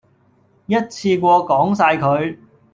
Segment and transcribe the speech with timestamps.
[0.65, 2.35] 一次過講曬佢